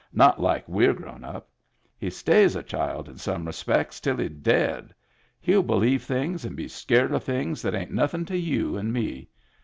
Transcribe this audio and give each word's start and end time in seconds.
Not 0.13 0.41
like 0.41 0.67
we're 0.67 0.95
grown 0.95 1.23
up. 1.23 1.47
He 1.95 2.09
stays 2.09 2.55
a 2.55 2.63
child 2.63 3.07
in 3.07 3.19
some 3.19 3.45
respects 3.45 3.99
till 3.99 4.17
he's 4.17 4.31
dead. 4.31 4.95
He'll 5.39 5.61
believe 5.61 6.01
things 6.01 6.43
and 6.43 6.55
be 6.55 6.67
scared 6.67 7.13
at 7.13 7.21
things 7.21 7.61
that 7.61 7.75
ain't 7.75 7.91
nothin' 7.93 8.25
to 8.25 8.35
you 8.35 8.75
and 8.77 8.91
me. 8.91 9.29